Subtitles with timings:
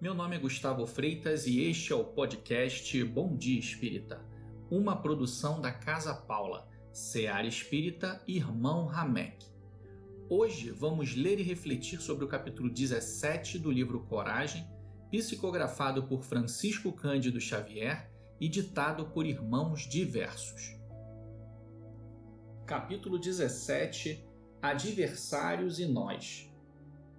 [0.00, 4.24] Meu nome é Gustavo Freitas e este é o podcast Bom Dia Espírita,
[4.70, 9.44] uma produção da Casa Paula, Seara Espírita Irmão Ramek.
[10.28, 14.64] Hoje vamos ler e refletir sobre o capítulo 17 do livro Coragem,
[15.10, 18.08] psicografado por Francisco Cândido Xavier
[18.40, 20.76] e ditado por irmãos diversos.
[22.64, 24.24] Capítulo 17
[24.62, 26.48] Adversários e Nós.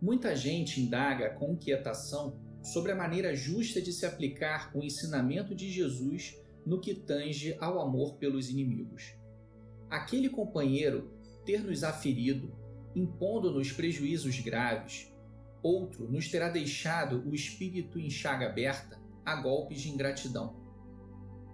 [0.00, 5.70] Muita gente indaga com inquietação sobre a maneira justa de se aplicar o ensinamento de
[5.70, 9.14] Jesus no que tange ao amor pelos inimigos.
[9.90, 11.10] Aquele companheiro
[11.44, 12.54] ter nos aferido,
[12.94, 15.12] impondo-nos prejuízos graves,
[15.60, 20.56] outro nos terá deixado o espírito em chaga aberta a golpes de ingratidão.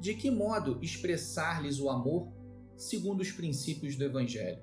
[0.00, 2.32] De que modo expressar-lhes o amor
[2.76, 4.62] segundo os princípios do Evangelho?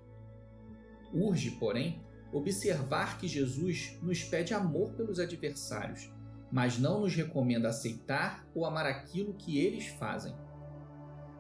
[1.14, 6.12] Urge, porém, observar que Jesus nos pede amor pelos adversários
[6.54, 10.36] mas não nos recomenda aceitar ou amar aquilo que eles fazem.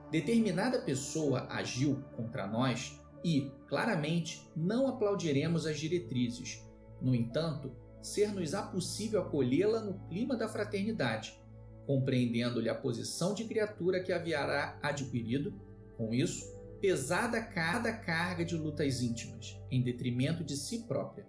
[0.10, 6.68] Determinada pessoa agiu contra nós e, claramente, não aplaudiremos as diretrizes.
[7.00, 11.40] No entanto, ser-nos-á possível acolhê-la no clima da fraternidade,
[11.86, 15.54] compreendendo-lhe a posição de criatura que haverá adquirido,
[15.96, 21.28] com isso, pesada cada carga de lutas íntimas, em detrimento de si própria.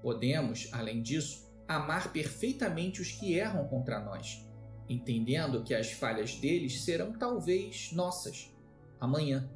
[0.00, 4.44] Podemos, além disso, amar perfeitamente os que erram contra nós,
[4.88, 8.52] entendendo que as falhas deles serão talvez nossas
[9.00, 9.50] amanhã,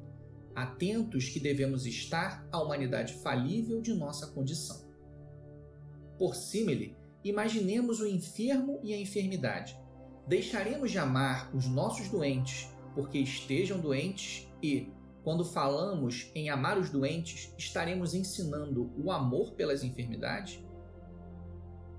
[0.55, 4.87] atentos que devemos estar à humanidade falível de nossa condição.
[6.17, 9.77] Por símile, imaginemos o enfermo e a enfermidade.
[10.27, 14.91] Deixaremos de amar os nossos doentes porque estejam doentes e,
[15.23, 20.59] quando falamos em amar os doentes, estaremos ensinando o amor pelas enfermidades?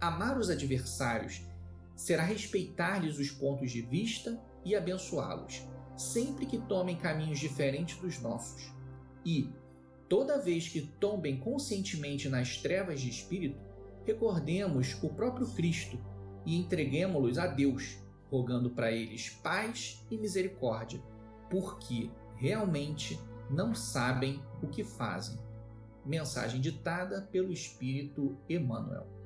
[0.01, 1.43] Amar os adversários
[1.95, 5.63] será respeitar-lhes os pontos de vista e abençoá-los,
[5.95, 8.73] sempre que tomem caminhos diferentes dos nossos.
[9.27, 9.51] E,
[10.09, 13.61] toda vez que tombem conscientemente nas trevas de espírito,
[14.07, 16.03] recordemos o próprio Cristo
[16.47, 17.99] e entreguemos-los a Deus,
[18.31, 21.03] rogando para eles paz e misericórdia,
[21.51, 25.39] porque realmente não sabem o que fazem.
[26.07, 29.20] Mensagem ditada pelo Espírito Emmanuel.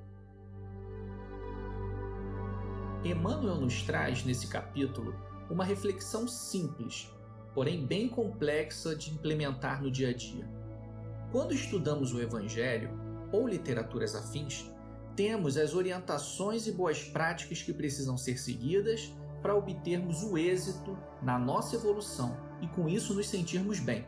[3.05, 5.15] Emmanuel nos traz nesse capítulo
[5.51, 7.13] uma reflexão simples,
[7.53, 10.49] porém bem complexa de implementar no dia a dia.
[11.31, 12.91] Quando estudamos o Evangelho
[13.31, 14.71] ou literaturas afins,
[15.15, 21.39] temos as orientações e boas práticas que precisam ser seguidas para obtermos o êxito na
[21.39, 24.07] nossa evolução e com isso nos sentirmos bem.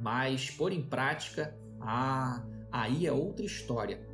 [0.00, 2.40] Mas, por em prática, ah,
[2.70, 4.11] aí é outra história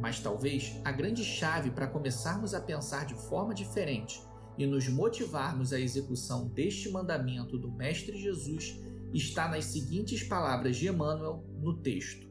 [0.00, 4.20] mas talvez a grande chave para começarmos a pensar de forma diferente
[4.56, 8.78] e nos motivarmos à execução deste mandamento do Mestre Jesus
[9.12, 12.28] está nas seguintes palavras de Emmanuel no texto.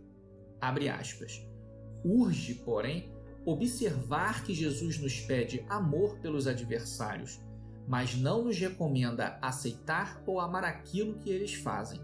[0.60, 1.42] Abre aspas.
[2.04, 3.12] Urge, porém,
[3.46, 7.40] observar que Jesus nos pede amor pelos adversários,
[7.88, 12.00] mas não nos recomenda aceitar ou amar aquilo que eles fazem.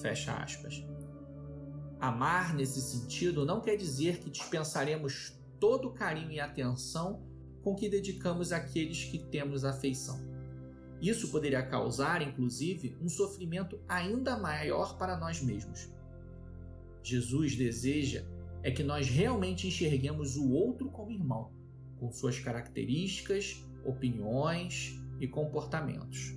[0.00, 0.84] Fecha aspas.
[2.02, 7.22] Amar, nesse sentido, não quer dizer que dispensaremos todo o carinho e atenção
[7.62, 10.20] com que dedicamos àqueles que temos afeição.
[11.00, 15.92] Isso poderia causar, inclusive, um sofrimento ainda maior para nós mesmos.
[17.04, 18.24] Jesus deseja
[18.64, 21.52] é que nós realmente enxerguemos o outro como irmão,
[22.00, 26.34] com suas características, opiniões e comportamentos.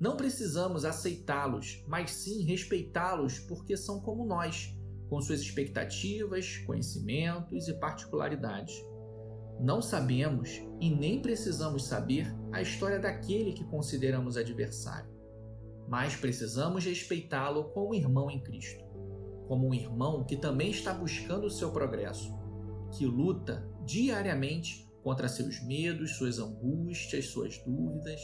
[0.00, 4.72] Não precisamos aceitá-los, mas sim respeitá-los porque são como nós,
[5.08, 8.74] com suas expectativas, conhecimentos e particularidades.
[9.58, 10.50] Não sabemos
[10.80, 15.10] e nem precisamos saber a história daquele que consideramos adversário,
[15.88, 18.84] mas precisamos respeitá-lo como irmão em Cristo,
[19.48, 22.32] como um irmão que também está buscando o seu progresso,
[22.92, 28.20] que luta diariamente contra seus medos, suas angústias, suas dúvidas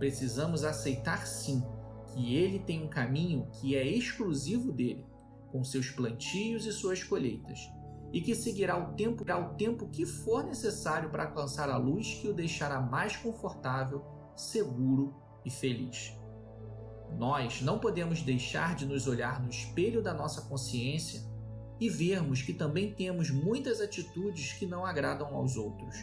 [0.00, 1.62] precisamos aceitar sim
[2.06, 5.06] que ele tem um caminho que é exclusivo dele,
[5.52, 7.70] com seus plantios e suas colheitas,
[8.10, 12.28] e que seguirá o tempo, o tempo que for necessário para alcançar a luz que
[12.28, 14.02] o deixará mais confortável,
[14.34, 15.14] seguro
[15.44, 16.18] e feliz.
[17.18, 21.22] Nós não podemos deixar de nos olhar no espelho da nossa consciência
[21.78, 25.96] e vermos que também temos muitas atitudes que não agradam aos outros,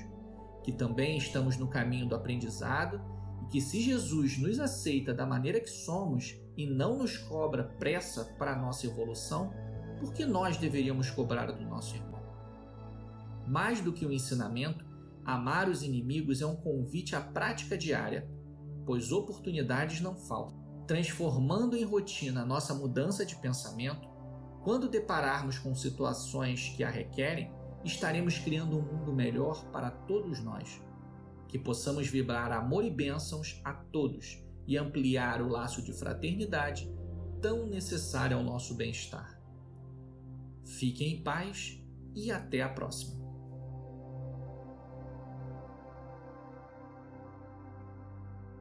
[0.64, 3.17] que também estamos no caminho do aprendizado
[3.48, 8.54] que se Jesus nos aceita da maneira que somos e não nos cobra pressa para
[8.54, 9.52] a nossa evolução,
[10.00, 12.22] por que nós deveríamos cobrar do nosso irmão?
[13.48, 14.86] Mais do que um ensinamento,
[15.24, 18.30] amar os inimigos é um convite à prática diária,
[18.86, 20.58] pois oportunidades não faltam.
[20.86, 24.08] Transformando em rotina nossa mudança de pensamento,
[24.64, 27.52] quando depararmos com situações que a requerem,
[27.84, 30.82] estaremos criando um mundo melhor para todos nós.
[31.48, 36.92] Que possamos vibrar amor e bênçãos a todos e ampliar o laço de fraternidade
[37.42, 39.40] tão necessário ao nosso bem-estar.
[40.66, 41.82] Fiquem em paz
[42.14, 43.27] e até a próxima.